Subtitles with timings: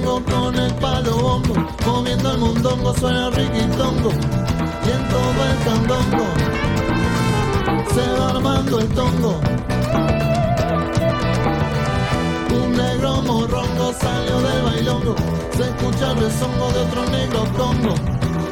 [0.00, 1.54] Con el palo bongo,
[1.86, 6.26] moviendo el mundongo suena riquitongo y en todo el candongo
[7.94, 9.40] se va armando el tongo.
[12.64, 15.14] Un negro morrongo salió del bailongo,
[15.56, 17.94] se escucha el rezongo de otro negro congo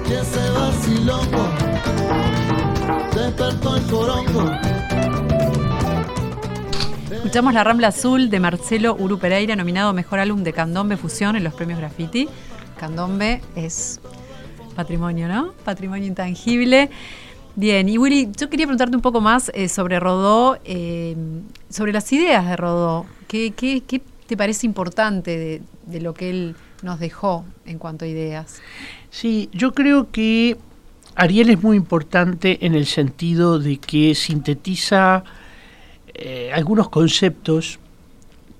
[0.08, 1.48] y ese vacilongo
[3.14, 5.09] despertó el corongo.
[7.20, 11.44] Escuchamos La Rambla Azul de Marcelo Uru Pereira, nominado Mejor Álbum de Candombe Fusión en
[11.44, 12.26] los premios Graffiti.
[12.78, 14.00] Candombe es
[14.74, 15.52] patrimonio, ¿no?
[15.62, 16.88] Patrimonio intangible.
[17.56, 21.14] Bien, y Willy, yo quería preguntarte un poco más eh, sobre Rodó, eh,
[21.68, 23.04] sobre las ideas de Rodó.
[23.28, 23.52] ¿Qué,
[24.26, 28.62] te parece importante de, lo que él nos dejó en cuanto a ideas?
[29.10, 30.56] Sí, yo creo que
[31.16, 35.22] Ariel es muy importante en el sentido de que sintetiza
[36.14, 37.78] eh, algunos conceptos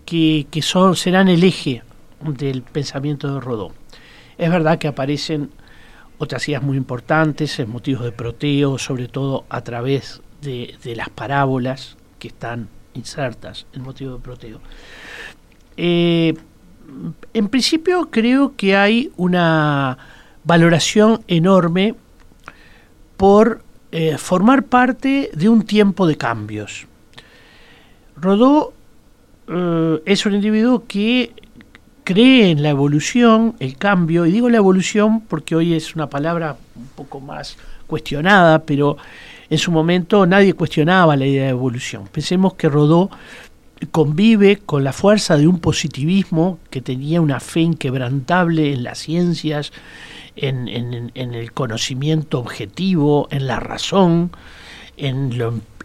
[0.04, 1.82] que, que, son, serán el eje
[2.20, 3.72] del pensamiento de Rodó.
[4.38, 5.50] Es verdad que aparecen
[6.18, 11.08] otras ideas muy importantes, en motivos de proteo, sobre todo a través de, de las
[11.08, 14.60] parábolas que están insertas en motivo de proteo.
[15.76, 16.34] Eh,
[17.32, 19.96] en principio creo que hay una
[20.44, 21.94] valoración enorme
[23.16, 26.86] por eh, formar parte de un tiempo de cambios.
[28.20, 28.72] Rodó
[29.48, 31.32] eh, es un individuo que
[32.04, 36.56] cree en la evolución, el cambio, y digo la evolución porque hoy es una palabra
[36.76, 38.96] un poco más cuestionada, pero
[39.48, 42.08] en su momento nadie cuestionaba la idea de evolución.
[42.10, 43.10] Pensemos que Rodó
[43.90, 49.72] convive con la fuerza de un positivismo que tenía una fe inquebrantable en las ciencias,
[50.36, 50.68] en,
[51.14, 54.30] el conocimiento objetivo, en la razón,
[54.96, 55.32] en,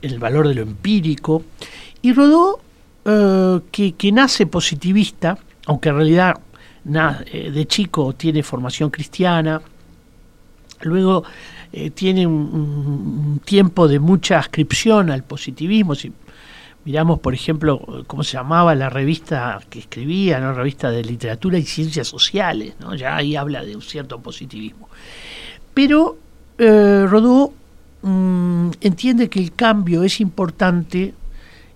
[0.02, 1.44] el valor de lo empírico.
[2.06, 2.60] Y Rodó,
[3.04, 6.40] eh, que, nace positivista, aunque en realidad
[7.32, 9.60] eh, de chico tiene formación cristiana,
[10.82, 11.24] luego
[11.74, 16.14] eh, tiene un, tiempo de mucha ascripción al positivismo, si
[16.84, 20.54] miramos, por ejemplo, cómo se llamaba la revista que escribía, ¿no?
[20.54, 22.94] revista de literatura y ciencias sociales, ¿no?
[22.94, 24.90] ya ahí habla de un cierto positivismo.
[25.74, 26.20] Pero
[26.60, 27.52] Rodó
[28.04, 31.16] mmm, entiende que el cambio es importante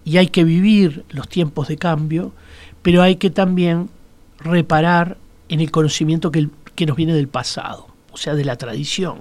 [0.09, 2.31] y hay que vivir los tiempos de cambio,
[2.81, 3.90] pero hay que también
[4.40, 5.18] reparar
[5.50, 9.20] en el conocimiento que, el, que nos viene del pasado, o sea, de la tradición.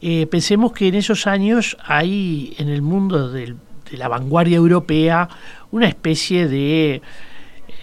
[0.00, 3.56] Eh, pensemos que en esos años hay en el mundo del
[3.90, 5.28] de la vanguardia europea
[5.70, 7.02] una especie de,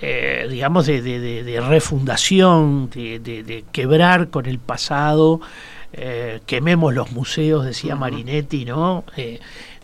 [0.02, 5.42] eh, digamos, de, de, de refundación, de, quebrar con el pasado,
[5.94, 8.00] eh, quememos los museos, decía uh -huh.
[8.00, 9.03] Marinetti, ¿no?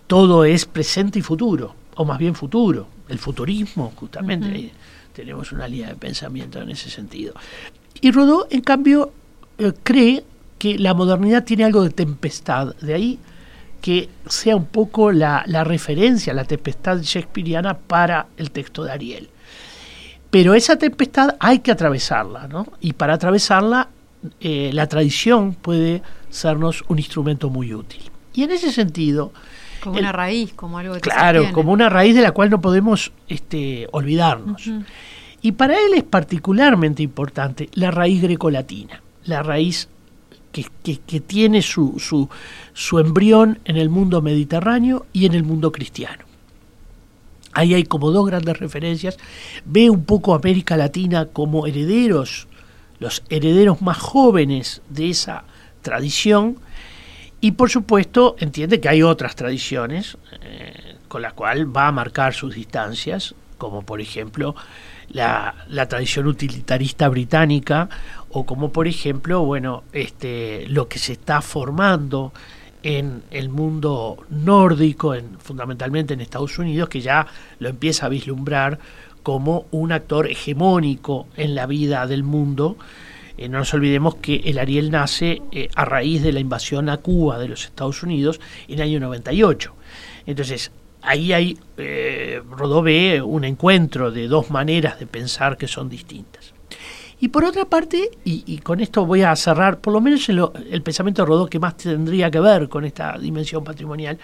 [0.08, 4.72] Eh, todo es presente y futuro, o más bien futuro, el futurismo, justamente, uh -huh.
[5.14, 7.34] tenemos una línea de pensamiento en ese sentido.
[8.02, 9.12] Y Rodó, en cambio,
[9.84, 10.24] cree
[10.58, 13.20] que la modernidad tiene algo de tempestad, de ahí
[13.82, 19.30] que sea un poco la, la, referencia, la tempestad shakespeariana para el texto de Ariel.
[20.30, 22.66] Pero esa tempestad hay que atravesarla, ¿no?
[22.82, 23.90] Y para atravesarla,
[24.40, 28.10] eh, la tradición puede sernos un instrumento muy útil.
[28.34, 29.32] Y en ese sentido...
[29.82, 32.62] Como el, una raíz, como algo que Claro, como una raíz de la cual no
[32.62, 34.68] podemos este, olvidarnos.
[34.68, 34.86] Uh -huh.
[35.42, 39.88] Y para él es particularmente importante la raíz grecolatina, la raíz
[40.52, 42.30] que, que, que tiene su, su,
[42.74, 46.26] su, embrión en el mundo mediterráneo y en el mundo cristiano.
[47.54, 49.18] Ahí hay como dos grandes referencias.
[49.66, 52.48] Ve un poco América Latina como herederos,
[53.00, 55.44] los herederos más jóvenes de esa
[55.82, 56.58] tradición.
[57.40, 62.34] Y por supuesto entiende que hay otras tradiciones eh, con las cuales va a marcar
[62.34, 64.56] sus distancias, como por ejemplo
[65.10, 67.90] la, la, tradición utilitarista británica
[68.30, 72.34] o como por ejemplo bueno este lo que se está formando
[72.84, 77.26] en el mundo nórdico en, fundamentalmente en Estados Unidos que ya
[77.60, 78.80] lo empieza a vislumbrar
[79.24, 82.78] como un actor hegemónico en la vida del mundo
[83.38, 86.98] eh, no nos olvidemos que el Ariel nace eh, a raíz de la invasión a
[86.98, 89.74] Cuba de los Estados Unidos en el año 98
[90.26, 95.90] entonces ahí hay, eh, Rodó ve un encuentro de dos maneras de pensar que son
[95.90, 96.54] distintas.
[97.20, 100.40] Y por otra parte, y, con esto voy a cerrar, por lo menos el,
[100.70, 104.20] el, pensamiento de Rodó que más tendría que ver con esta dimensión patrimonial,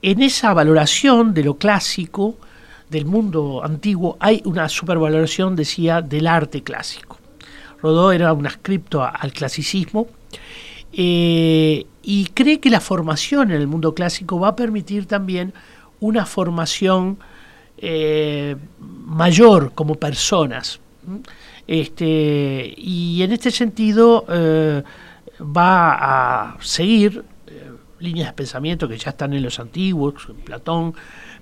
[0.00, 2.36] en esa valoración de lo clásico,
[2.88, 7.19] del mundo antiguo, hay una supervaloración, decía, del arte clásico.
[7.82, 10.08] Rodó era un ascripto al clasicismo,
[10.92, 15.52] eh, y cree que la formación en el mundo clásico va a permitir también
[16.00, 17.18] una formación
[17.78, 20.80] eh, mayor como personas.
[21.66, 24.82] Este, y en este sentido eh,
[25.40, 27.24] va a seguir
[28.00, 30.94] líneas de pensamiento que ya están en los antiguos, en Platón,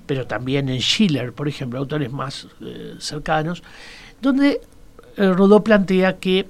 [0.07, 2.49] pero también en Schiller, por ejemplo, autores más
[2.99, 3.63] cercanos,
[4.21, 4.61] donde
[5.19, 6.47] Rodó plantea que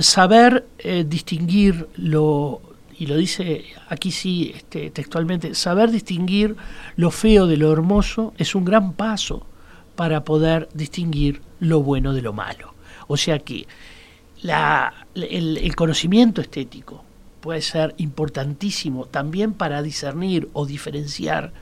[0.00, 0.64] saber
[1.06, 2.60] distinguir lo,
[2.98, 6.56] y lo dice aquí sí este, textualmente, saber distinguir
[6.96, 9.44] lo feo de lo hermoso es un gran paso
[9.96, 12.74] para poder distinguir lo bueno de lo malo.
[13.08, 13.66] O sea que
[15.14, 17.04] el, conocimiento estético
[17.40, 21.52] puede ser importantísimo también para discernir o diferenciar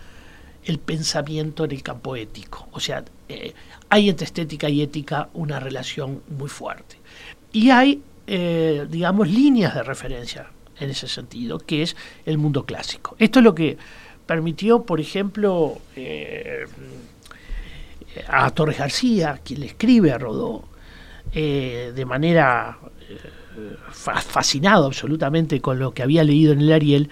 [0.65, 2.69] el pensamiento en el campo ético.
[2.73, 3.55] O sea, eh,
[3.89, 6.97] hay entre estética y ética una relación muy fuerte.
[7.53, 10.47] Y hay, eh, digamos, líneas de referencia
[10.79, 13.17] en ese sentido, que es el mundo clásico.
[13.19, 13.77] Esto es lo que
[14.27, 16.65] permitió, por ejemplo, eh,
[18.29, 20.65] a Torres García, quien le escribe a Rodó,
[21.33, 22.77] de manera
[23.93, 27.09] fascinado absolutamente con lo que había leído en el Ariel,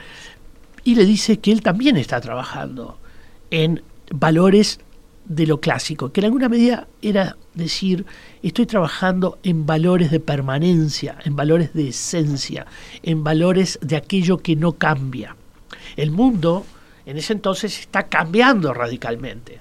[0.82, 2.98] y le dice que él también está trabajando
[3.50, 4.80] en valores
[5.24, 8.06] de lo clásico, que en alguna medida era decir,
[8.42, 12.66] estoy trabajando en valores de permanencia, en valores de esencia,
[13.02, 15.36] en valores de aquello que no cambia.
[15.96, 16.64] El mundo
[17.04, 19.60] en ese entonces está cambiando radicalmente.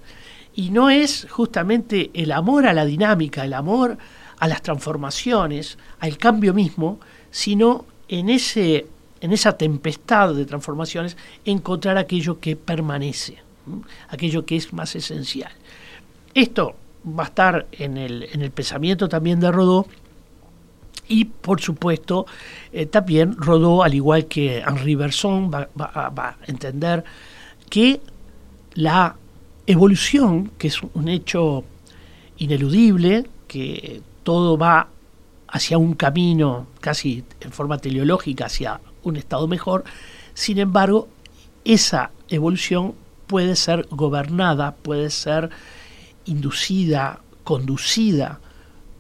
[0.54, 3.98] Y no es justamente el amor a la dinámica, el amor
[4.39, 7.00] a las transformaciones, al cambio mismo,
[7.31, 8.88] sino en, ese,
[9.22, 13.38] en esa tempestad de transformaciones encontrar aquello que permanece,
[14.10, 15.52] aquello que es más esencial.
[16.34, 16.75] Esto
[17.08, 19.88] va a estar en el, en el pensamiento también de Rodó,
[21.08, 22.25] y por supuesto,
[22.72, 27.04] eh, también Rodó, al igual que Henri Bergson, va, va, a entender
[27.69, 28.02] que
[28.74, 29.16] la
[29.66, 31.63] evolución, que es un hecho
[32.38, 34.90] ineludible, que todo va
[35.48, 39.86] hacia un camino casi en forma teleológica, hacia un estado mejor,
[40.34, 41.08] sin embargo,
[41.63, 42.96] esa evolución
[43.27, 45.50] puede ser gobernada, puede ser
[46.25, 48.39] inducida, conducida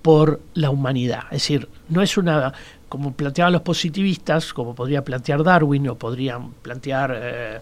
[0.01, 1.23] por la humanidad.
[1.25, 2.53] Es decir, no es una,
[2.89, 7.61] como planteaban los positivistas, como podría plantear Darwin o podrían plantear eh,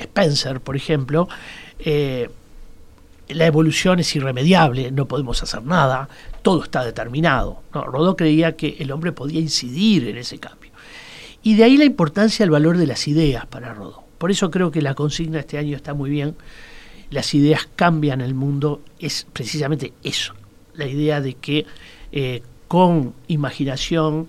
[0.00, 1.28] Spencer, por ejemplo,
[1.78, 2.30] eh,
[3.28, 6.08] la evolución es irremediable, no podemos hacer nada,
[6.42, 7.62] todo está determinado.
[7.72, 10.70] Rodó creía que el hombre podía incidir en ese cambio.
[11.42, 14.05] Y de ahí la importancia del valor de las ideas para Rodó.
[14.18, 16.36] Por eso creo que la consigna este año está muy bien.
[17.10, 20.34] Las ideas cambian el mundo, es precisamente eso,
[20.74, 21.66] la idea de que
[22.12, 24.28] eh, con imaginación,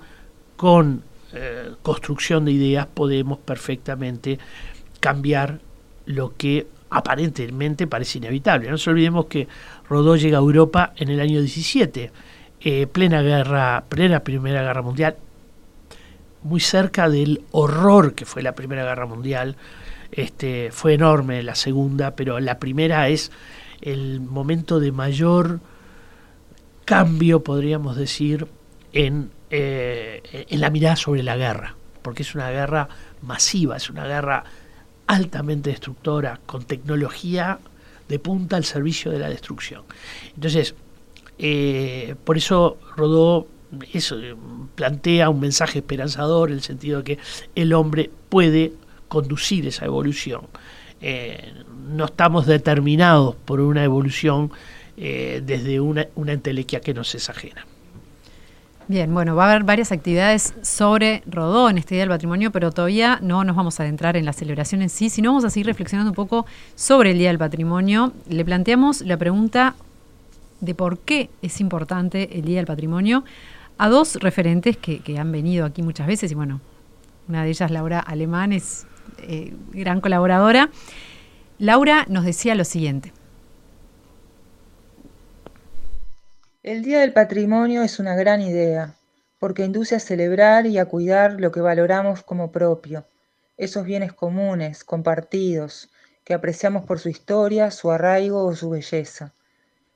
[0.56, 1.04] con
[1.34, 4.38] eh, construcción de ideas podemos perfectamente
[5.00, 5.60] cambiar
[6.06, 8.66] lo que aparentemente parece inevitable.
[8.66, 9.48] No nos olvidemos que
[9.89, 12.12] Rodó llega a Europa en el año 17,
[12.62, 15.18] eh, plena guerra, plena Primera Guerra Mundial,
[16.48, 19.56] muy cerca del horror que fue la Primera Guerra Mundial.
[20.12, 23.32] Este, fue enorme la segunda, pero la primera es
[23.82, 25.60] el momento de mayor
[26.86, 28.48] cambio, podríamos decir,
[28.94, 32.88] en, eh, en la mirada sobre la guerra, porque es una guerra
[33.22, 34.44] masiva, es una guerra
[35.08, 37.60] altamente destructora, con tecnología
[38.08, 39.84] de punta al servicio de la destrucción.
[40.34, 40.75] Entonces,
[41.38, 43.48] eh, por eso Rodó
[43.93, 44.17] eso,
[44.75, 47.19] plantea un mensaje esperanzador en el sentido de que
[47.55, 48.74] el hombre puede
[49.07, 50.41] conducir esa evolución.
[51.01, 51.53] Eh,
[51.89, 54.51] no estamos determinados por una evolución
[54.97, 57.65] eh, desde una, una entelequia que nos es ajena.
[58.89, 62.71] Bien, bueno, va a haber varias actividades sobre Rodó en este Día del Patrimonio, pero
[62.71, 65.67] todavía no nos vamos a adentrar en la celebración en sí, sino vamos a seguir
[65.67, 66.45] reflexionando un poco
[66.75, 68.13] sobre el Día del Patrimonio.
[68.29, 69.75] Le planteamos la pregunta
[70.62, 73.25] de por qué es importante el Día del Patrimonio
[73.77, 76.62] a dos referentes que, han venido aquí muchas veces, y bueno,
[77.27, 78.88] una de ellas, Laura Alemán, es
[79.19, 80.69] eh, gran colaboradora.
[81.60, 83.13] Laura nos decía lo siguiente.
[86.63, 88.96] El Día del Patrimonio es una gran idea,
[89.39, 93.05] porque induce a celebrar y a cuidar lo que valoramos como propio,
[93.57, 95.89] esos bienes comunes, compartidos,
[96.24, 99.34] que apreciamos por su historia, su arraigo o su belleza.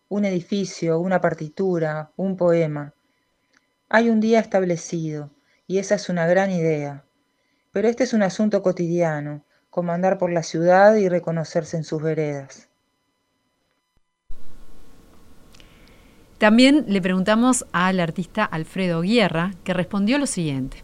[0.08, 2.94] Un edificio, una partitura, un poema.
[3.94, 5.32] Hay un día establecido,
[5.68, 7.04] y esa es una gran idea.
[7.74, 12.02] Pero este es un asunto cotidiano, como andar por la ciudad y reconocerse en sus
[12.02, 12.70] veredas.
[16.38, 20.78] También le preguntamos al artista Alfredo Guerra, que respondió lo siguiente.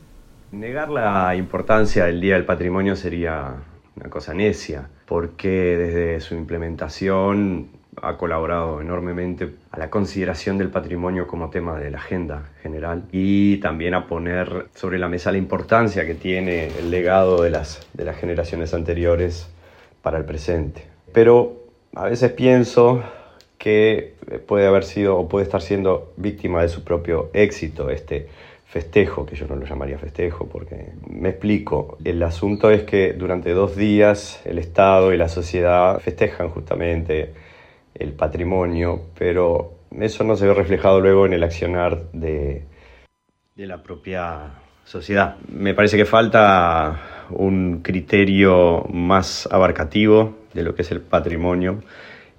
[0.52, 3.56] Negar la importancia del Día del Patrimonio sería
[3.96, 7.70] una cosa necia, porque desde su implementación
[8.02, 13.58] ha colaborado enormemente a la consideración del patrimonio como tema de la agenda general y
[13.58, 18.06] también a poner sobre la mesa la importancia que tiene el legado de las, de
[18.06, 19.50] las generaciones anteriores
[20.02, 20.86] para el presente.
[21.12, 21.64] Pero
[21.96, 23.04] a veces pienso
[23.58, 24.14] que
[24.46, 28.28] puede haber sido o puede estar siendo víctima de su propio éxito este
[28.68, 31.98] festejo, que yo no lo llamaría festejo porque me explico.
[32.04, 37.34] El asunto es que durante dos días el Estado y la sociedad festejan justamente
[38.00, 42.66] el patrimonio, pero eso no se ve reflejado luego en el accionar de,
[43.56, 44.52] de la propia
[44.84, 45.38] sociedad.
[45.48, 51.84] Me parece que falta un criterio más abarcativo de lo que es el patrimonio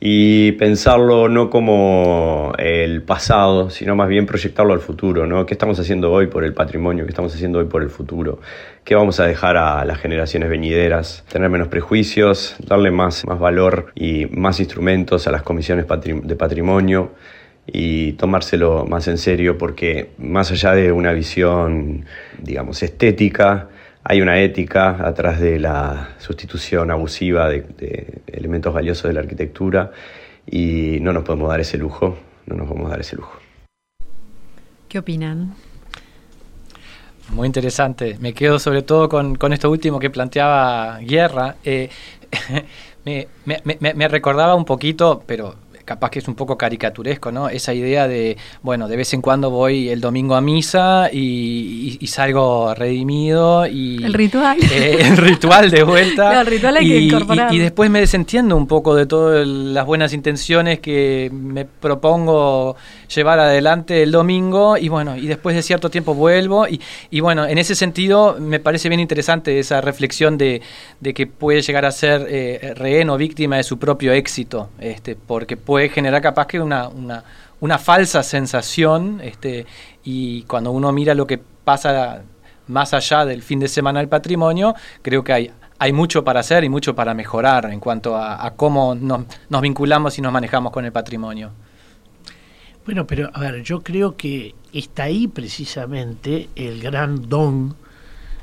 [0.00, 5.44] y pensarlo no como el pasado, sino más bien proyectarlo al futuro, ¿no?
[5.44, 7.04] ¿Qué estamos haciendo hoy por el patrimonio?
[7.04, 8.40] ¿Qué estamos haciendo hoy por el futuro?
[8.84, 11.24] ¿Qué vamos a dejar a las generaciones venideras?
[11.30, 17.12] Tener menos prejuicios, darle más, más valor y más instrumentos a las comisiones de patrimonio
[17.66, 22.06] y tomárselo más en serio porque más allá de una visión,
[22.40, 23.68] digamos, estética,
[24.10, 29.92] hay una ética atrás de la sustitución abusiva de, elementos valiosos de la arquitectura
[30.50, 33.38] y no nos podemos dar ese lujo, no nos podemos dar ese lujo.
[34.88, 35.54] ¿Qué opinan?
[37.28, 38.16] Muy interesante.
[38.18, 41.56] Me quedo sobre todo con, esto último que planteaba Guerra.
[41.62, 41.90] Eh,
[43.04, 45.54] me, me, recordaba un poquito, pero
[45.88, 47.48] capaz que es un poco caricaturesco, ¿no?
[47.48, 52.74] Esa idea de, bueno, de vez en cuando voy el domingo a misa y, salgo
[52.74, 54.04] redimido y...
[54.04, 54.58] El ritual.
[54.70, 56.40] Eh, el ritual de vuelta.
[56.40, 57.54] el ritual hay que incorporar.
[57.54, 62.76] Y, después me desentiendo un poco de todas las buenas intenciones que me propongo
[63.14, 66.66] llevar adelante el domingo y bueno, y después de cierto tiempo vuelvo
[67.10, 70.60] y, bueno, en ese sentido me parece bien interesante esa reflexión de,
[71.14, 75.56] que puede llegar a ser eh, rehén o víctima de su propio éxito, este, porque
[75.56, 76.90] puede puede generar capaz que una,
[77.60, 79.64] una, falsa sensación, este,
[80.02, 82.22] y cuando uno mira lo que pasa
[82.66, 86.64] más allá del fin de semana del patrimonio, creo que hay, hay mucho para hacer
[86.64, 90.90] y mucho para mejorar en cuanto a, cómo nos, vinculamos y nos manejamos con el
[90.90, 91.52] patrimonio.
[92.84, 97.76] Bueno, pero a ver, yo creo que está ahí precisamente el gran don,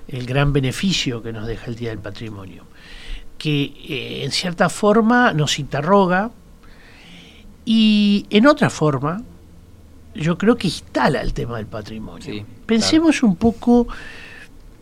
[0.07, 2.63] el gran beneficio que nos deja el Día del Patrimonio,
[3.37, 6.31] que eh, en cierta forma nos interroga,
[7.65, 9.21] y en otra forma,
[10.13, 12.45] yo creo que instala el tema del patrimonio.
[12.65, 13.87] Pensemos un poco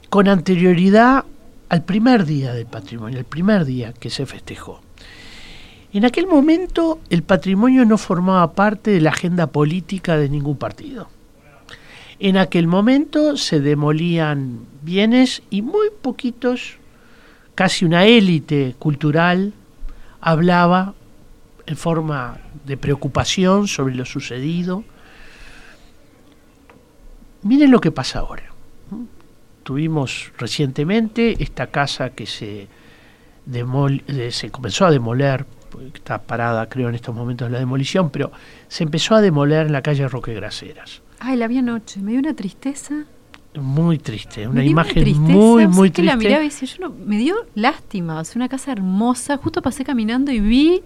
[0.09, 1.25] con anterioridad
[1.69, 4.81] al primer día del patrimonio, el primer día que se festejó.
[5.93, 11.07] En aquel momento el patrimonio no formaba parte de la agenda política de ningún partido.
[12.19, 16.77] En aquel momento se demolían bienes y muy poquitos,
[17.55, 19.53] casi una élite cultural,
[20.21, 20.93] hablaba
[21.65, 24.83] en forma de preocupación sobre lo sucedido.
[27.43, 28.43] Miren lo que pasa ahora.
[29.63, 32.67] Tuvimos recientemente esta casa que se,
[33.51, 35.45] eh, se comenzó a demoler,
[35.93, 38.31] está parada creo en estos momentos la demolición, pero
[38.67, 41.01] se empezó a demoler en la calle Roque Graceras.
[41.19, 43.05] Ay, la vi anoche, me dio una tristeza.
[43.55, 46.11] Muy triste, una imagen muy, muy triste.
[46.11, 49.85] la miraba y decía, yo no, me dio lástima, es una casa hermosa, justo pasé
[49.85, 50.81] caminando y vi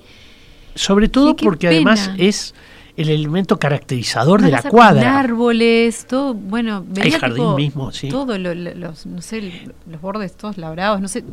[0.78, 2.54] sobre todo porque además es
[2.96, 5.02] el elemento caracterizador de la cuadra.
[5.02, 8.10] Con árboles, todo, bueno, el jardín mismo, sí.
[8.10, 11.24] Todo, los, no sé, los bordes todos labrados, no sé,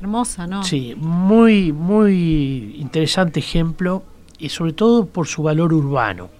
[0.00, 0.62] hermosa, ¿no?
[0.64, 4.02] Sí, muy, muy interesante ejemplo,
[4.38, 6.30] y sobre todo por su valor urbano.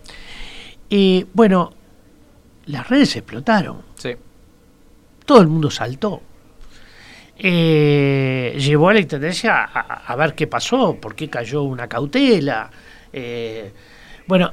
[0.89, 1.73] Eh, bueno,
[2.67, 3.79] las redes explotaron.
[3.97, 4.11] Sí.
[5.27, 6.23] Todo el mundo saltó
[7.37, 12.71] eh, llevó a la Intendencia a, ver qué pasó, por qué cayó una cautela.
[13.13, 13.73] Eh,
[14.27, 14.53] bueno,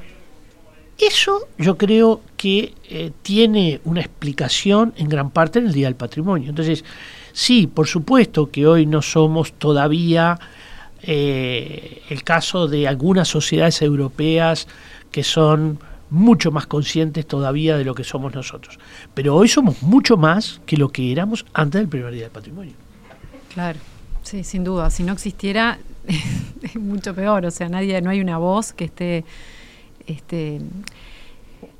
[0.98, 5.96] eso yo creo que eh, tiene una explicación en gran parte en el Día del
[5.96, 6.50] Patrimonio.
[6.50, 6.84] Entonces,
[7.32, 10.38] sí, por supuesto que hoy no somos todavía
[11.04, 14.68] el caso de algunas sociedades europeas
[15.10, 15.80] que son
[16.12, 18.78] mucho más conscientes todavía de lo que somos nosotros.
[19.14, 22.74] Pero hoy somos mucho más que lo que éramos antes del primer día del patrimonio.
[23.54, 23.78] Claro,
[24.22, 24.90] sí, sin duda.
[24.90, 25.78] Si no existiera,
[26.62, 27.46] es mucho peor.
[27.46, 29.24] O sea, nadie, no hay una voz que esté,
[30.06, 30.60] este,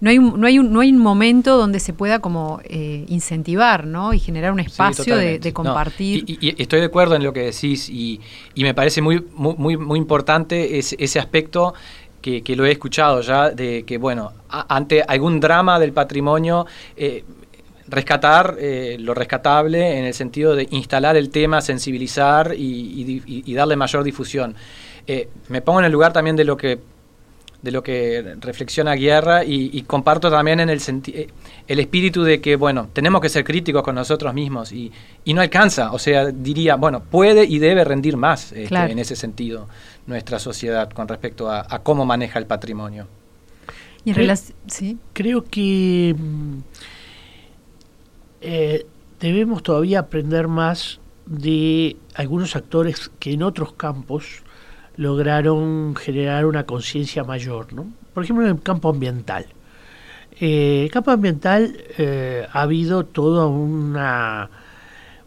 [0.00, 3.86] no hay, no hay, un, no hay un momento donde se pueda como eh, incentivar,
[3.86, 4.14] ¿no?
[4.14, 6.24] Y generar un espacio de, compartir.
[6.26, 8.18] y, estoy de acuerdo en lo que decís y,
[8.56, 11.74] me parece muy, muy, muy importante ese, ese aspecto
[12.22, 17.24] que, lo he escuchado ya, de que, bueno, ante algún drama del patrimonio, eh,
[17.88, 24.04] rescatar eh, lo rescatable en el sentido de instalar el tema, sensibilizar y, darle mayor
[24.04, 24.54] difusión.
[25.06, 26.78] eh, me pongo en el lugar también de lo que
[27.62, 30.80] de lo que reflexiona Guerra y, comparto también en el
[31.68, 34.92] el espíritu de que bueno tenemos que ser críticos con nosotros mismos y,
[35.26, 35.92] no alcanza.
[35.92, 39.68] O sea diría bueno puede y debe rendir más este, en ese sentido
[40.06, 43.06] nuestra sociedad con respecto a, cómo maneja el patrimonio
[44.04, 44.34] y creo,
[44.66, 44.98] ¿sí?
[45.12, 46.58] creo que mm,
[48.40, 48.86] eh,
[49.20, 54.42] debemos todavía aprender más de algunos actores que en otros campos
[54.96, 57.72] lograron generar una conciencia mayor.
[57.72, 57.86] ¿no?
[58.12, 59.46] Por ejemplo, en el campo ambiental.
[60.40, 64.50] Eh, en el campo ambiental eh, ha habido toda una,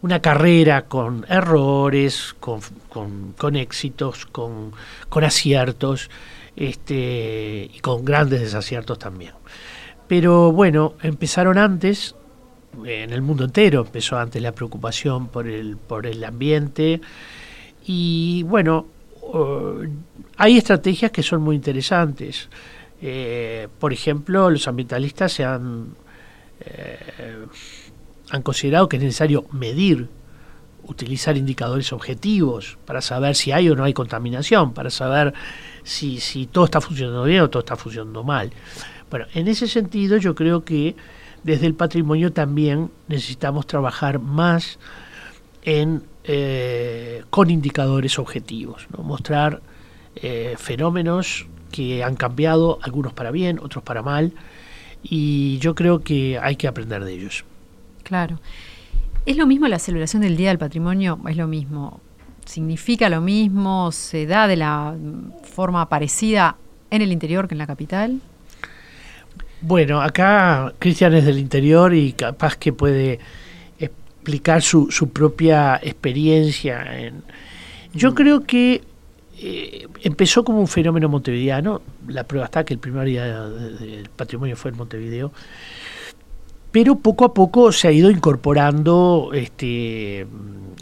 [0.05, 2.61] una carrera con errores, con,
[3.37, 4.71] con, éxitos, con,
[5.09, 6.11] con aciertos
[6.55, 9.33] este, y con grandes desaciertos también.
[10.07, 12.13] Pero bueno, empezaron antes
[12.83, 17.01] en el mundo entero empezó antes la preocupación por el, por el ambiente
[17.87, 18.85] y bueno,
[20.37, 22.47] hay estrategias que son muy interesantes.
[23.01, 25.95] Eh, por ejemplo, los ambientalistas se han,
[26.59, 27.45] eh,
[28.35, 30.09] han considerado que es necesario medir,
[30.83, 35.33] utilizar indicadores objetivos para saber si hay o no hay contaminación, para saber
[35.83, 38.51] si, si todo está funcionando bien o todo está funcionando mal.
[39.09, 40.95] Bueno, en ese sentido yo creo que
[41.43, 44.79] desde el patrimonio también necesitamos trabajar más
[45.63, 49.03] eh, con indicadores objetivos, ¿no?
[49.03, 49.61] mostrar
[50.15, 54.33] eh, fenómenos que han cambiado, algunos para bien, otros para mal,
[55.03, 57.45] y yo creo que hay que aprender de ellos.
[58.05, 58.39] Claro.
[59.25, 61.19] ¿Es lo mismo la celebración del Día del Patrimonio?
[61.27, 61.99] ¿Es lo mismo?
[62.45, 63.91] ¿Significa lo mismo?
[63.91, 64.95] ¿Se da de la
[65.43, 66.55] forma parecida
[66.91, 68.21] en el interior que en la capital?
[69.61, 73.19] Bueno, acá Cristian es del interior y capaz que puede
[73.79, 76.83] explicar su, su propia experiencia.
[76.95, 77.23] En...
[77.93, 78.13] Yo mm.
[78.13, 78.83] creo que
[79.37, 84.55] eh, empezó como un fenómeno montevideano, la prueba está que el primer día del patrimonio
[84.55, 85.33] fue en Montevideo,
[86.75, 90.27] pero poco a poco se ha ido incorporando este,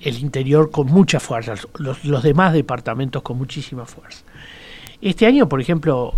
[0.02, 4.24] el interior con mucha fuerza, los, demás departamentos con muchísima fuerza.
[5.00, 6.16] Este año, por ejemplo,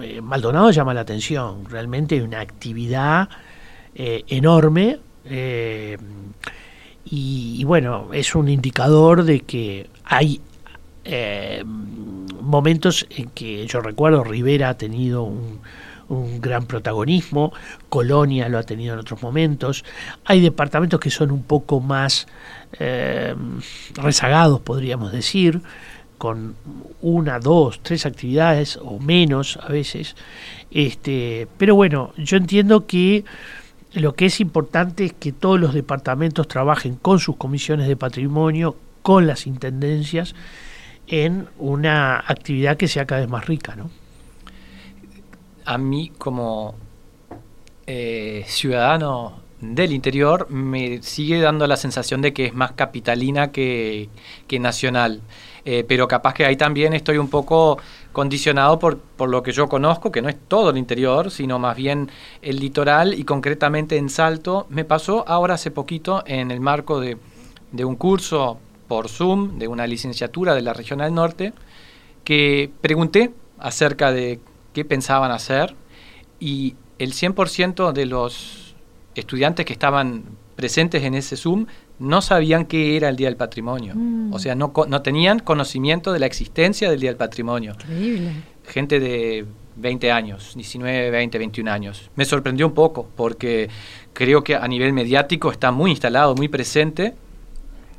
[0.00, 3.28] eh, Maldonado llama la atención, realmente hay una actividad
[3.92, 5.98] eh, enorme eh,
[7.06, 10.40] y, bueno, es un indicador de que hay
[12.40, 15.58] momentos en que yo recuerdo Rivera ha tenido un,
[16.08, 17.52] un gran protagonismo,
[17.88, 19.84] Colonia lo ha tenido en otros momentos,
[20.24, 22.26] hay departamentos que son un poco más
[23.96, 25.62] rezagados, podríamos decir,
[26.18, 26.56] con
[27.00, 30.16] una, dos, tres actividades o menos a veces.
[30.70, 33.24] Este, pero bueno, yo entiendo que
[33.92, 38.76] lo que es importante es que todos los departamentos trabajen con sus comisiones de patrimonio,
[39.02, 40.34] con las intendencias,
[41.06, 43.90] en una actividad que sea cada vez más rica, ¿no?
[45.68, 46.76] A mí como
[47.86, 54.08] eh, ciudadano del interior me sigue dando la sensación de que es más capitalina que,
[54.46, 55.20] que nacional.
[55.66, 57.78] Eh, pero capaz que ahí también estoy un poco
[58.14, 61.76] condicionado por, por lo que yo conozco, que no es todo el interior, sino más
[61.76, 64.66] bien el litoral y concretamente en Salto.
[64.70, 67.18] Me pasó ahora hace poquito en el marco de,
[67.72, 71.52] de un curso por Zoom de una licenciatura de la Regional Norte,
[72.24, 74.40] que pregunté acerca de
[74.78, 75.74] qué pensaban hacer
[76.38, 78.76] y el 100% de los
[79.16, 80.22] estudiantes que estaban
[80.54, 81.66] presentes en ese Zoom
[81.98, 83.94] no sabían qué era el Día del Patrimonio.
[83.96, 84.32] Mm.
[84.32, 87.72] O sea, no, no tenían conocimiento de la existencia del Día del Patrimonio.
[87.72, 88.30] Increíble.
[88.68, 92.08] Gente de 20 años, 19, 20, 21 años.
[92.14, 93.68] Me sorprendió un poco porque
[94.12, 97.14] creo que a nivel mediático está muy instalado, muy presente.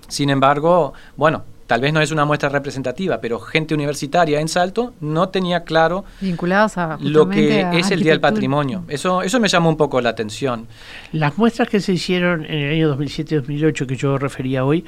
[0.08, 4.95] Sin embargo, bueno, tal vez no es una muestra representativa, pero gente universitaria en Salto
[5.01, 8.86] no tenía claro vinculadas a lo que es el Día del Patrimonio.
[8.88, 10.65] Eso, eso me llamó un poco la atención.
[11.12, 14.84] Las muestras que se hicieron en el año 2007-2008 que yo refería hoy,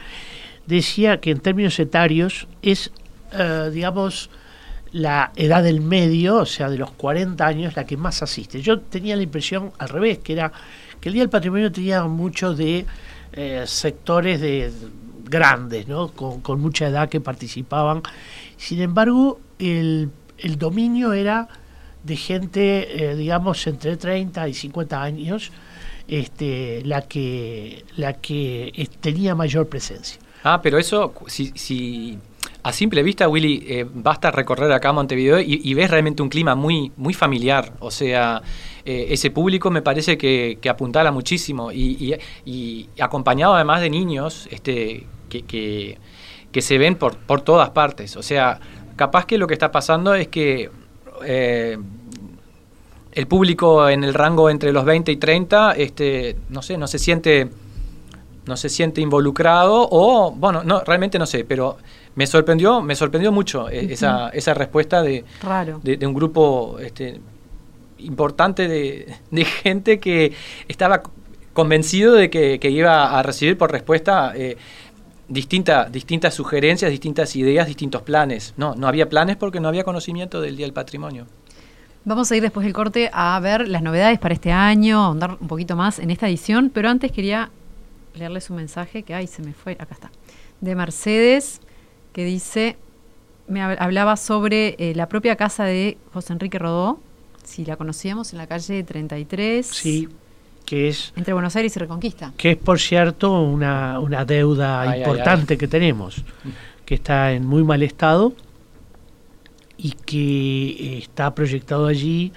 [0.65, 2.91] decía que en términos etarios es,
[3.33, 4.31] eh, digamos,
[4.91, 8.59] la edad del medio, o sea, de los 40 años, la que más asiste.
[8.59, 10.51] Yo tenía la impresión al revés, que era
[10.99, 12.87] que el Día del Patrimonio tenía mucho de
[13.33, 14.71] eh, sectores de
[15.31, 16.09] grandes, ¿no?
[16.09, 18.03] con, mucha edad que participaban.
[18.57, 20.11] Sin embargo, el,
[20.59, 21.47] dominio era
[22.03, 25.51] de gente, eh, digamos, entre 30 y 50 años,
[26.07, 30.19] este, la que, la que tenía mayor presencia.
[30.43, 32.19] Ah, pero eso, si, si
[32.63, 36.91] a simple vista, Willy, eh, basta recorrer acá Montevideo y, ves realmente un clima muy,
[36.95, 37.73] muy familiar.
[37.79, 38.41] O sea,
[38.85, 42.15] eh, ese público me parece que, apuntala muchísimo y,
[42.45, 45.05] y, acompañado además de niños este,
[45.39, 45.97] que,
[46.51, 48.17] que, se ven por, por todas partes.
[48.17, 48.59] O sea,
[48.95, 50.69] capaz que lo que está pasando es que
[51.25, 51.77] eh,
[53.13, 56.99] el público en el rango entre los 20 y 30, este, no sé, no se
[56.99, 57.49] siente
[58.45, 61.77] no se siente involucrado o, bueno, no, realmente no sé, pero
[62.15, 65.23] me sorprendió, me sorprendió mucho eh, esa, esa respuesta de,
[65.83, 67.21] de, un grupo este,
[67.99, 70.33] importante de, gente que
[70.67, 71.03] estaba
[71.53, 74.57] convencido de que, iba a recibir por respuesta eh,
[75.31, 78.53] distintas sugerencias, distintas ideas, distintos planes.
[78.57, 81.25] No, no había planes porque no había conocimiento del Día del Patrimonio.
[82.03, 85.47] Vamos a ir después del corte a ver las novedades para este año, ahondar un
[85.47, 87.51] poquito más en esta edición, pero antes quería
[88.15, 90.11] leerles un mensaje que, ay, se me fue, acá está,
[90.61, 91.61] de Mercedes,
[92.11, 92.75] que dice,
[93.47, 96.99] me hablaba sobre eh, la propia casa de José Enrique Rodó,
[97.43, 99.65] si la conocíamos en la calle 33.
[99.67, 100.09] Sí,
[100.65, 101.13] que es...
[101.15, 102.33] Entre Buenos Aires y Reconquista.
[102.37, 106.23] Que es, por cierto, una, deuda importante que tenemos,
[106.85, 108.33] que está en muy mal estado
[109.77, 112.31] y que eh, está proyectado allí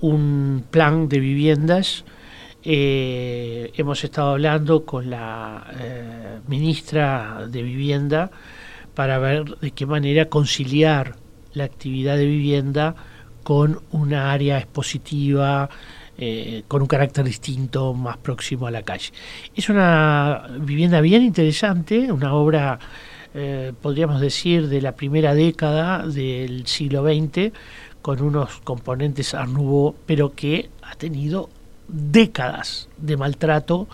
[0.00, 2.04] un plan de viviendas.
[2.62, 8.30] Eh, hemos estado hablando con la eh, ministra de Vivienda
[8.94, 11.16] para ver de qué manera conciliar
[11.52, 12.94] la actividad de vivienda
[13.42, 15.70] con una área expositiva,
[16.66, 19.12] con un carácter distinto, más próximo a la calle.
[19.54, 22.78] Es una vivienda bien interesante, una obra
[23.34, 27.52] eh, podríamos decir, de la primera década del siglo XX,
[28.00, 29.50] con unos componentes Art
[30.06, 31.50] pero que ha tenido
[31.88, 33.86] décadas de maltrato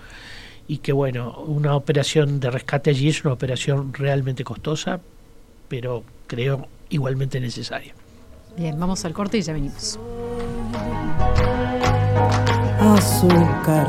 [0.68, 5.00] y que, bueno, una operación de rescate allí es una operación realmente costosa,
[5.68, 7.94] pero creo igualmente necesaria.
[8.56, 9.98] Bien, vamos al corte y ya venimos.
[12.80, 13.88] Azúcar,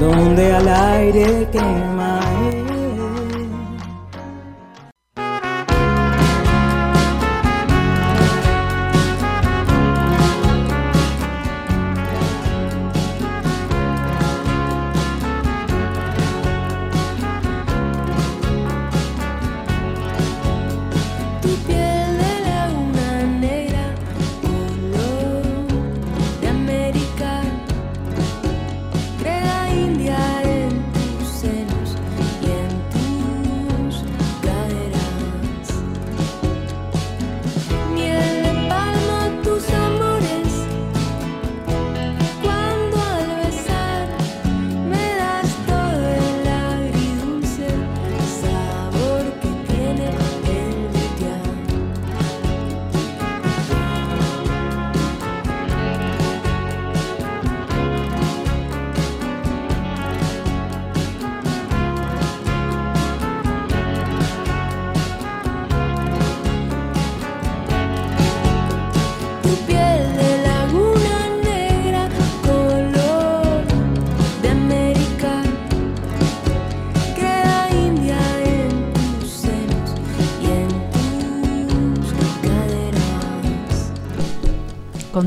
[0.00, 2.31] donde al aire quema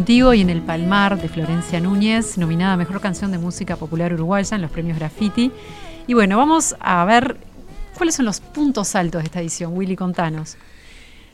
[0.06, 4.56] Contigo y en el Palmar de Florencia Núñez, nominada Mejor Canción de Música Popular Uruguaya
[4.56, 5.52] en los premios Graffiti.
[6.06, 7.38] Y bueno, vamos a ver
[7.98, 9.76] cuáles son los puntos altos de esta edición.
[9.76, 10.58] Willy, contanos.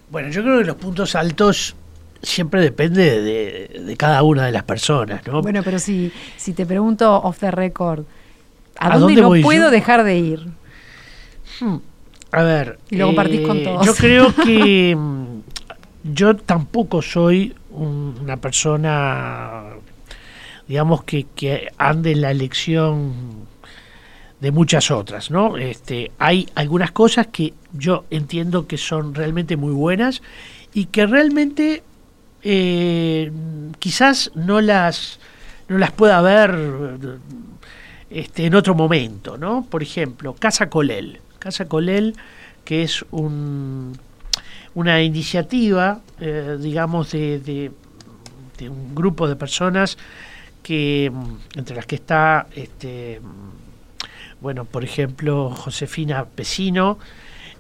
[0.10, 1.76] Bueno, yo creo que los puntos altos
[2.22, 5.42] siempre depende de, cada una de las personas, ¿no?
[5.42, 8.06] Bueno, pero si, si te pregunto off the record,
[8.78, 10.48] ¿a, dónde, no puedo dejar de ir?
[11.60, 11.76] Hmm,
[12.32, 12.80] a ver.
[12.90, 13.86] Y lo compartís con eh, todos.
[13.86, 15.40] Yo creo que mm,
[16.06, 19.64] yo tampoco soy una persona,
[20.68, 23.48] digamos, que, que ande en la elección
[24.40, 25.58] de muchas otras, ¿no?
[25.58, 30.22] Este, hay algunas cosas que yo entiendo que son realmente muy buenas
[30.74, 31.84] y que realmente
[32.42, 33.32] eh,
[33.78, 35.20] quizás no las
[35.68, 36.98] no las pueda ver
[38.10, 39.66] este, en otro momento, ¿no?
[39.70, 41.22] Por ejemplo, Casa Colel.
[41.40, 42.16] Casa Colel,
[42.66, 43.98] que es un
[44.76, 47.72] una iniciativa, eh, digamos, de,
[48.62, 49.98] un grupo de personas
[50.62, 57.00] que mm, entre las que está, este, mm, bueno, por ejemplo, Josefina Pesino,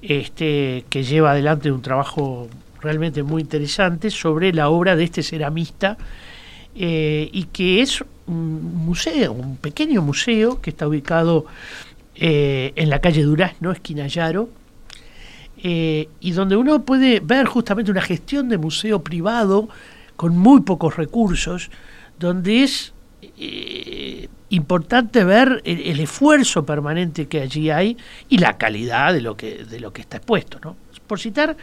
[0.02, 2.48] este, que lleva adelante un trabajo
[2.82, 5.98] realmente muy interesante sobre la obra de este ceramista
[6.76, 11.46] eh, y que es un museo, un pequeño museo que está ubicado
[12.16, 14.50] eh, en la calle Durazno, esquina Yaro,
[15.64, 19.70] eh, y donde uno puede ver justamente una gestión de museo privado
[20.16, 21.70] con muy pocos recursos,
[22.20, 22.94] donde es
[23.38, 27.98] eh, importante ver el, el esfuerzo permanente que allí hay
[28.30, 30.60] y la calidad de lo que, de lo que está expuesto.
[30.64, 30.76] ¿no?
[31.08, 31.56] Por citar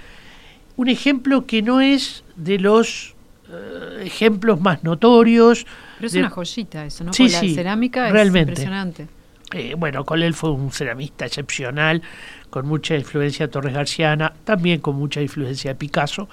[0.77, 3.15] un ejemplo que no es de los
[3.51, 5.67] eh, ejemplos más notorios.
[5.97, 7.13] Pero es de- una joyita eso, ¿no?
[7.13, 8.53] Sí, Porque sí, la cerámica realmente.
[8.53, 9.09] es impresionante.
[9.55, 12.03] Eh, bueno, Colel fue un ceramista excepcional,
[12.51, 16.29] con mucha influencia Torres Garciana, también con mucha influencia de Picasso,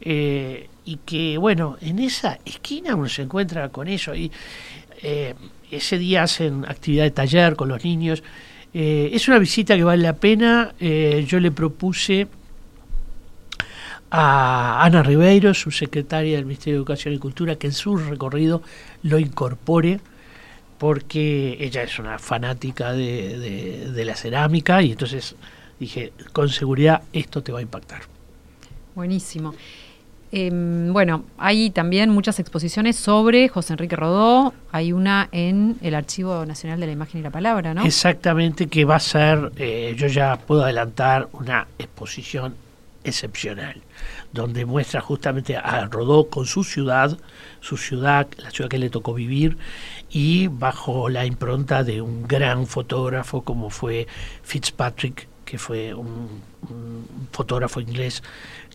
[0.00, 4.30] eh, y que, bueno, en esa esquina uno se encuentra con eso, y
[5.02, 5.34] eh,
[5.70, 8.22] ese día hacen actividad de taller con los niños.
[8.74, 12.26] Eh, es una visita que vale la pena, yo le propuse
[14.10, 18.62] a Ana Ribeiro, su secretaria del Ministerio de Educación y Cultura, que en su recorrido
[19.02, 20.00] lo incorpore
[20.82, 25.36] porque ella es una fanática de, de- de la cerámica y entonces
[25.78, 28.00] dije, con seguridad esto te va a impactar.
[28.96, 29.54] Buenísimo.
[30.32, 34.54] Em, bueno, hay también muchas exposiciones sobre José Enrique Rodó.
[34.72, 37.84] Hay una en el Archivo Nacional de la Imagen y la Palabra, ¿no?
[37.84, 42.56] Exactamente, que va a ser, eh, yo ya puedo adelantar, una exposición
[43.04, 43.82] excepcional,
[44.32, 47.18] donde muestra justamente a Rodó con su ciudad,
[47.60, 49.56] su ciudad, la ciudad que le tocó vivir,
[50.10, 54.06] y bajo la impronta de un gran fotógrafo como fue
[54.42, 58.22] Fitzpatrick, que fue un, un fotógrafo inglés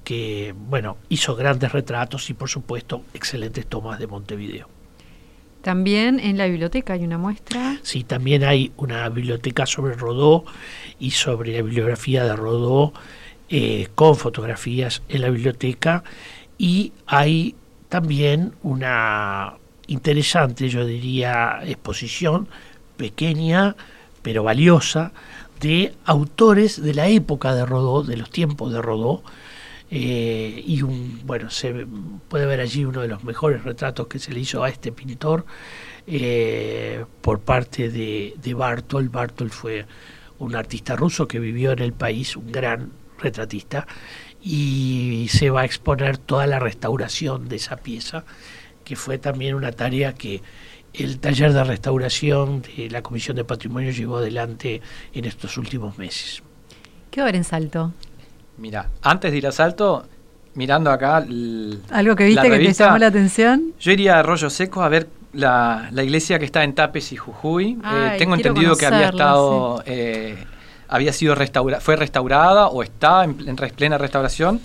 [0.03, 4.69] que, bueno, hizo grandes retratos y por supuesto excelentes tomas de Montevideo.
[5.61, 7.77] También en la biblioteca hay una muestra.
[7.81, 10.45] Sí, también hay una biblioteca sobre Rodó
[10.97, 12.93] y sobre la bibliografía de Rodó
[13.49, 16.03] eh, con fotografías en la biblioteca
[16.57, 17.55] y hay
[17.89, 19.55] también una
[19.87, 22.47] interesante, yo diría, exposición
[22.97, 23.75] pequeña
[24.21, 25.13] pero valiosa
[25.61, 29.23] de autores de la época de Rodó, de los tiempos de Rodó,
[29.89, 31.87] eh, y un, bueno, se
[32.27, 35.45] puede ver allí uno de los mejores retratos que se le hizo a este pintor
[36.05, 39.07] eh, por parte de Bartol.
[39.07, 39.85] Bartol fue
[40.39, 43.87] un artista ruso que vivió en el país, un gran retratista,
[44.41, 48.23] y se va a exponer toda la restauración de esa pieza,
[48.83, 50.41] que fue también una tarea que
[50.93, 54.81] el taller de restauración de la Comisión de Patrimonio llevó adelante
[55.13, 56.41] en estos últimos meses.
[57.11, 57.93] ¿Qué va a haber en Salto?
[58.57, 60.07] Mira, antes de ir a Salto,
[60.55, 61.17] mirando acá.
[61.17, 63.73] ¿Algo que viste la que te revista, llamó la atención?
[63.79, 67.17] Yo iría a Arroyo Seco a ver la, la iglesia que está en Tapes y
[67.17, 67.77] Jujuy.
[67.85, 70.43] Eh, tengo entendido que había estado, eh,
[70.87, 74.59] había sido restaura fue restaurada o está en, en plena restauración.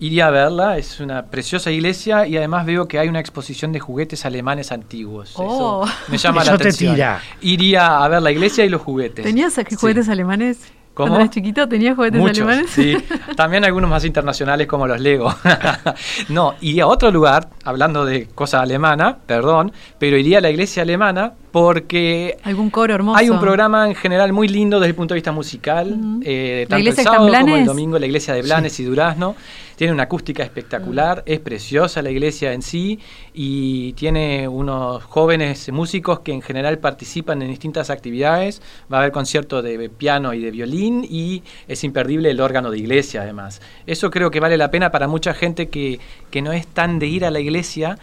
[0.00, 3.78] Iría a verla, es una preciosa iglesia y además veo que hay una exposición de
[3.78, 5.34] juguetes alemanes antiguos.
[5.36, 5.84] Oh.
[5.86, 6.94] Eso me llama la te atención.
[6.96, 7.20] tira.
[7.40, 9.24] Iría a ver la iglesia y los juguetes.
[9.24, 9.76] ¿Tenías Sí.
[9.76, 10.58] juguetes alemanes?
[10.94, 11.06] ¿Cómo?
[11.08, 12.70] Cuando eras chiquito, ¿tenías juguetes Muchos, alemanes?
[12.70, 12.96] sí.
[13.36, 15.32] También algunos más internacionales como los Lego.
[16.28, 20.82] no, iría a otro lugar, hablando de cosa alemana, perdón, pero iría a la iglesia
[20.82, 23.18] alemana porque ¿Algún coro hermoso?
[23.18, 26.76] hay un programa en general muy lindo desde el punto de vista musical, eh, ¿La
[26.76, 29.36] tanto el sábado como el domingo, la iglesia de Blanes y Durazno.
[29.76, 33.00] Tiene una acústica espectacular, es preciosa la iglesia en sí
[33.34, 38.62] y tiene unos jóvenes músicos que en general participan en distintas actividades.
[38.92, 42.78] Va a haber concierto de piano y de violín y es imperdible el órgano de
[42.78, 43.60] iglesia además.
[43.86, 45.98] Eso creo que vale la pena para mucha gente que,
[46.30, 47.98] que no es tan de ir a la iglesia.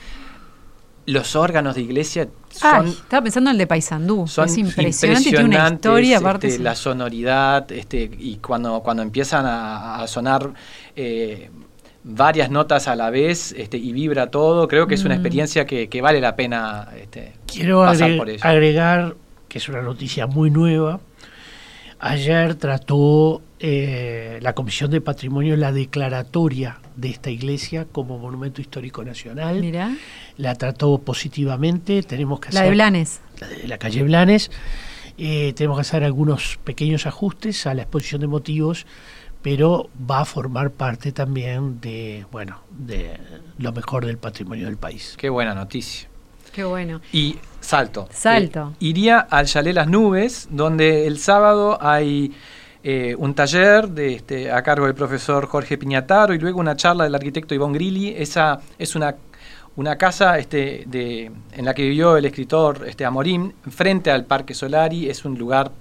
[1.12, 4.28] Los órganos de iglesia son Ay, estaba pensando en el de Paysandú.
[4.28, 6.48] son es impresionante y tiene una impresionantes, historia aparte.
[6.48, 6.64] este, sí.
[6.64, 10.52] la sonoridad este, y cuando, cuando empiezan a, a sonar
[10.96, 11.50] eh,
[12.04, 15.18] varias notas a la vez este, y vibra todo, creo que es una Mm.
[15.20, 18.40] experiencia que, que vale la pena este, Quiero pasar por ello.
[18.44, 19.16] agregar,
[19.48, 21.00] que es una noticia muy nueva,
[22.00, 29.04] ayer trató eh, la Comisión de Patrimonio la declaratoria de esta iglesia como Monumento Histórico
[29.04, 29.60] Nacional.
[29.60, 29.96] Mirá,
[30.38, 33.22] La trató positivamente, tenemos que la hacer de Blanes.
[33.40, 34.52] la de la calle Blanes.
[35.18, 38.86] Eh, tenemos que hacer algunos pequeños ajustes a la exposición de motivos,
[39.42, 43.20] pero va a formar parte también de, bueno, de
[43.58, 45.16] lo mejor del patrimonio del país.
[45.18, 46.08] Qué buena noticia.
[46.52, 47.02] Qué bueno.
[47.12, 48.08] Y salto.
[48.12, 48.72] Salto.
[48.74, 52.34] Eh, iría al Chalet Las Nubes, donde el sábado hay
[52.84, 57.04] eh, un taller de, este, a cargo del profesor Jorge Piñataro y luego una charla
[57.04, 58.16] del arquitecto Ivonne Grilli.
[58.18, 59.16] Esa es una,
[59.76, 64.54] una casa este, de, en la que vivió el escritor este, Amorim, frente al Parque
[64.54, 65.10] Solari.
[65.10, 65.72] Es un lugar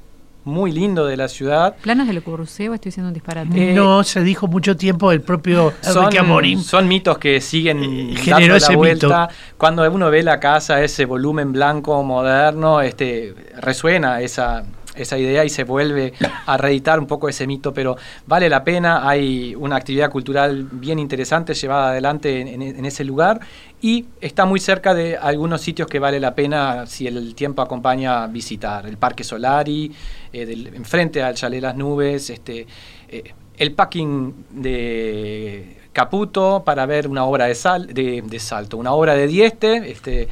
[0.45, 1.77] muy lindo de la ciudad.
[1.83, 3.71] ¿Planos de Le Corbusier o estoy diciendo un disparate?
[3.71, 6.61] Eh, no se dijo mucho tiempo el propio Son, Amorim.
[6.61, 9.29] son mitos que siguen Eh, dando generó la ese vuelta.
[9.59, 14.65] Cuando uno ve la casa, ese volumen blanco moderno, este resuena esa,
[14.99, 16.13] esa idea y se vuelve
[16.47, 20.99] a reeditar un poco ese mito, pero vale la pena, hay una actividad cultural bien
[20.99, 23.41] interesante llevada adelante en, en ese lugar
[23.81, 28.27] y está muy cerca de algunos sitios que vale la pena, si el tiempo acompaña,
[28.27, 28.87] visitar.
[28.87, 29.93] El Parque Solari,
[30.33, 32.67] eh, del- enfrente al Chalet Las Nubes, este,
[33.09, 38.93] eh, el parking de Caputo para ver una obra de, sal, de, de salto, una
[38.93, 40.29] obra de Dieste, este,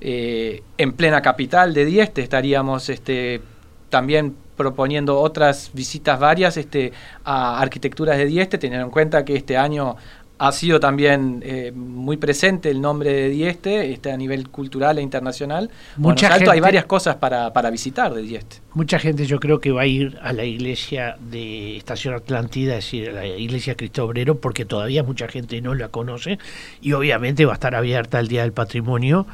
[0.00, 3.40] eh, en plena capital de Dieste estaríamos este,
[3.88, 6.92] también proponiendo otras visitas varias este,
[7.24, 9.96] a arquitecturas de Dieste, teniendo en cuenta que este año
[10.38, 15.02] ha sido también eh, muy presente el nombre de Dieste este, a nivel cultural e
[15.02, 15.70] internacional.
[15.96, 18.58] Bueno, Mucha hay gente- varias cosas para, para visitar de Dieste.
[18.74, 22.84] Mucha gente yo creo que va a ir a la iglesia de Estación Atlántida, es
[22.84, 26.38] decir, a la iglesia Cristo Obrero, porque todavía mucha gente no la conoce
[26.82, 29.26] y obviamente va a estar abierta el Día del Patrimonio.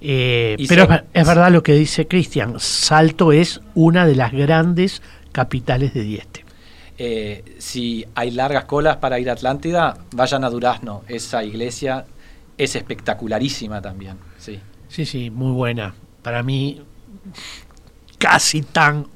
[0.00, 5.00] Eh, pero es verdad lo que dice Cristian, Salto es una de las grandes
[5.30, 6.41] capitales de Dieste.
[7.04, 11.02] Eh, si hay largas colas para ir a Atlántida, vayan a Durazno.
[11.08, 12.06] Esa iglesia
[12.56, 14.18] es espectacularísima también.
[14.38, 14.60] Sí.
[14.86, 15.96] Sí, sí, muy buena.
[16.22, 16.80] Para mí,
[18.18, 19.08] casi tan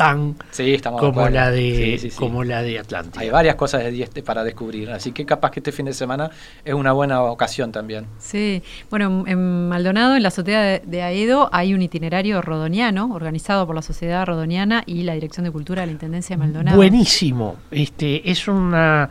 [0.00, 2.16] tan Sí, de como la de Sí, sí, sí.
[2.16, 3.20] como la de Atlántida.
[3.22, 6.30] Hay varias cosas de Dieste para descubrir, así que capaz que este fin de semana
[6.64, 8.06] es una buena ocasión también.
[8.18, 13.10] Sí, bueno, en- en Maldonado, en la azotea de, de Aedo, hay un itinerario rodoniano
[13.12, 16.76] organizado por la Sociedad Rodoniana y la Dirección de Cultura de la Intendencia de Maldonado.
[16.76, 17.56] Buenísimo.
[17.70, 19.10] Este es una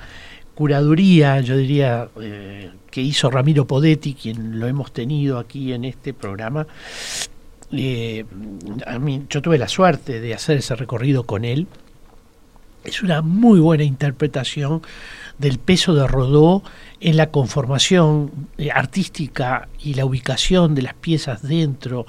[0.56, 6.13] curaduría, yo diría, eh, que hizo Ramiro Podetti, quien lo hemos tenido aquí en este
[6.13, 6.67] programa.
[7.71, 8.25] Eh,
[8.86, 11.67] a mí, yo tuve la suerte de hacer ese recorrido con él.
[12.84, 14.82] Es una muy buena interpretación
[15.38, 16.63] del peso de Rodó
[16.99, 22.05] en la conformación eh, artística y la ubicación de las piezas dentro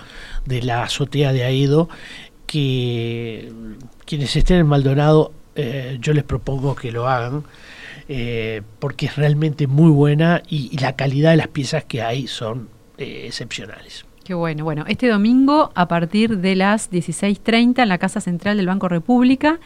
[0.47, 1.89] de la azotea de Aedo,
[2.47, 3.53] que
[4.07, 7.45] quienes estén en Maldonado eh, yo les propongo que lo hagan,
[8.81, 12.69] porque es realmente muy buena y, la calidad de las piezas que hay son
[12.99, 14.05] excepcionales.
[14.25, 14.65] Qué bueno.
[14.65, 19.59] Bueno, este domingo a partir de las 16.30 en la Casa Central del Banco República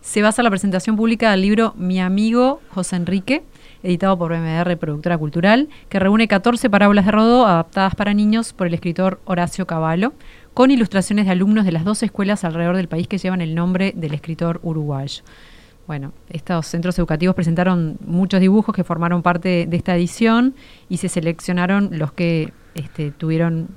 [0.00, 3.42] se va a hacer la presentación pública del libro Mi amigo José Enrique,
[3.82, 8.68] editado por BMR Productora Cultural, que reúne 14 parábolas de Rodó adaptadas para niños por
[8.68, 10.12] el escritor Horacio Cavallo,
[10.54, 13.92] con ilustraciones de alumnos de las dos escuelas alrededor del país que llevan el nombre
[13.96, 15.24] del escritor uruguayo.
[15.88, 20.54] Bueno, estos centros educativos presentaron muchos dibujos que formaron parte de esta edición
[20.88, 23.68] y se seleccionaron los que este, tuvieron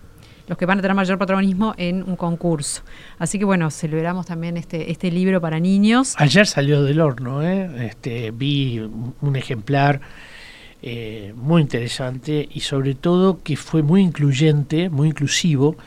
[0.49, 2.81] los que van a tener mayor protagonismo en un concurso.
[3.19, 6.15] Así que bueno, celebramos también este, este libro para niños.
[6.17, 7.87] Ayer salió del horno, ¿eh?
[7.87, 10.01] este, vi un- ejemplar
[10.81, 15.77] eh, muy interesante y sobre todo que fue muy incluyente, muy inclusivo.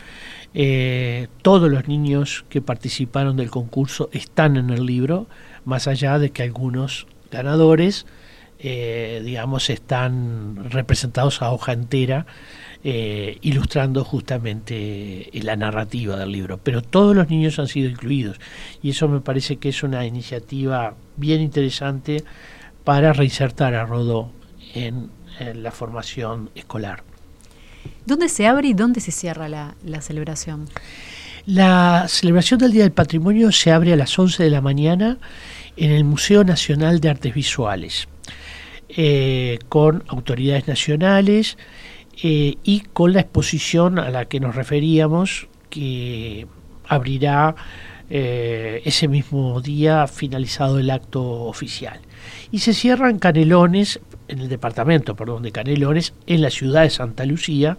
[0.54, 5.26] Eh, todos los niños que participaron del concurso están en el libro,
[5.64, 8.06] más allá de que algunos ganadores,
[8.58, 12.26] eh, digamos, están representados a hoja entera,
[12.84, 14.74] eh, ilustrando justamente
[15.36, 16.58] eh, la narrativa del libro.
[16.58, 18.40] Pero todos los niños han sido incluidos
[18.82, 22.24] y eso me parece que es una iniciativa bien interesante
[22.84, 24.32] para reinsertar a Rodó
[24.74, 27.04] en, en la formación escolar.
[28.06, 30.68] ¿Dónde se abre y dónde se cierra la, la celebración?
[31.46, 35.18] La celebración del Día del Patrimonio se abre a las 11 de la mañana
[35.76, 38.08] en el Museo Nacional de Artes Visuales,
[38.88, 41.56] eh, con autoridades nacionales
[42.22, 46.46] eh, y con la exposición a la que nos referíamos, que
[46.86, 47.56] abrirá
[48.10, 52.00] eh, ese mismo día finalizado el acto oficial.
[52.50, 57.24] Y se cierran Canelones, en el departamento, perdón, de Canelones, en la ciudad de Santa
[57.24, 57.76] Lucía,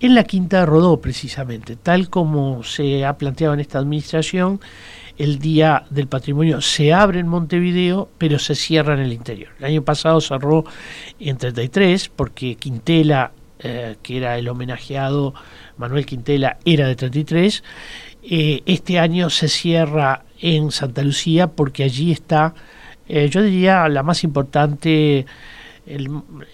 [0.00, 4.60] en la Quinta de Rodó precisamente, tal como se ha planteado en esta administración,
[5.16, 9.50] el Día del Patrimonio se abre en Montevideo, pero se cierra en el interior.
[9.58, 10.64] El año pasado cerró
[11.18, 15.34] en 33 porque Quintela, eh, que era el homenajeado,
[15.78, 17.62] Manuel Quintela, era de 33.
[18.22, 22.54] Eh, este año se cierra en Santa Lucía porque allí está,
[23.08, 25.24] eh, yo diría, la más importante
[25.86, 26.10] el-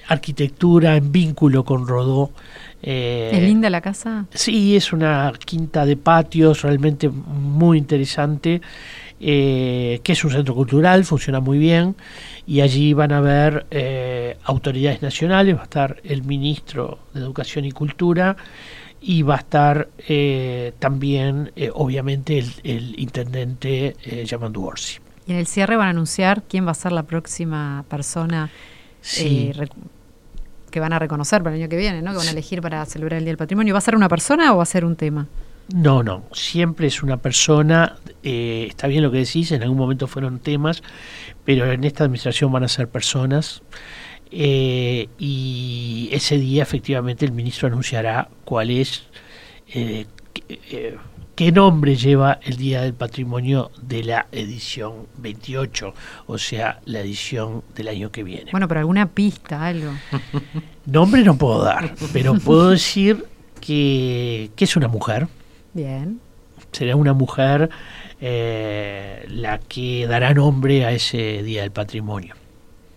[0.09, 2.31] arquitectura en vínculo con Rodó.
[2.83, 4.27] Eh, ¿Es linda la casa?
[4.35, 8.61] Sí, es una quinta de patios realmente muy interesante,
[9.23, 11.95] eh, que es un centro cultural, funciona muy bien,
[12.47, 17.65] y allí van a ver eh, autoridades nacionales, va a estar el ministro de Educación
[17.65, 18.37] y Cultura,
[19.01, 23.97] y va a estar eh, también, eh, obviamente, el, el intendente
[24.27, 24.99] Yamandu Orsi.
[25.27, 28.51] Y en el cierre van a anunciar quién va a ser la próxima persona
[29.01, 29.53] Sí.
[30.71, 32.13] que van a reconocer para el año que viene, ¿no?
[32.13, 33.75] Que van a elegir para celebrar el Día del Patrimonio.
[33.75, 35.27] ¿Va a ser una persona o va a ser un tema?
[35.75, 40.07] No, no, siempre es una persona, eh, está bien lo que decís, en algún momento
[40.07, 40.83] fueron temas,
[41.45, 43.63] pero en esta administración van a ser personas.
[44.35, 49.03] eh, y ese día efectivamente el ministro anunciará cuál es,
[49.75, 50.97] eh, qué- eh,
[51.35, 55.93] qué nombre lleva el Día del Patrimonio de la edición 28,
[56.27, 58.51] o sea, la edición del año que viene.
[58.53, 59.93] Bueno, pero alguna pista, algo.
[60.87, 63.27] Nombre no puedo dar, pero puedo decir
[63.61, 65.29] que, que es una mujer.
[65.75, 66.21] Bien.
[66.71, 67.71] Será una mujer
[68.21, 72.35] eh, la que dará nombre a ese Día del Patrimonio.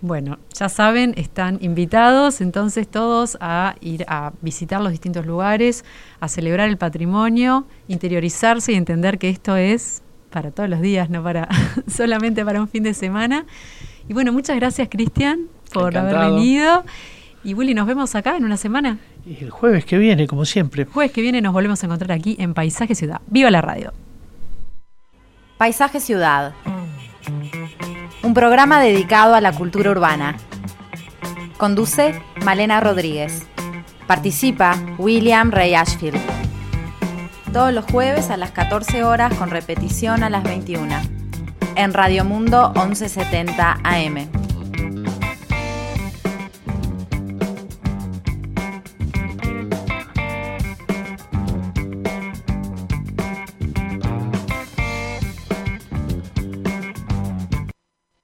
[0.01, 5.83] Bueno, ya saben, están invitados entonces todos a ir a visitar los distintos lugares,
[6.19, 11.23] a celebrar el patrimonio, interiorizarse y entender que esto es para todos los días, no
[11.23, 11.47] para
[11.87, 13.45] solamente para un fin de semana.
[14.07, 16.83] Y bueno, muchas gracias Cristian por haber venido.
[17.43, 18.99] Y Willy, nos vemos acá en una semana.
[19.25, 20.85] Y el jueves que viene, como siempre.
[20.85, 23.21] Jueves que viene nos volvemos a encontrar aquí en Paisaje Ciudad.
[23.27, 23.91] ¡Viva la radio!
[25.57, 26.53] Paisaje Ciudad.
[28.21, 30.35] Un programa dedicado a la cultura urbana.
[31.57, 33.43] Conduce Malena Rodríguez.
[34.05, 36.19] Participa William Ray Ashfield.
[37.51, 40.93] Todos los jueves a las 14 horas con repetición a las 21.
[41.75, 44.44] En Radio Mundo 1170 AM.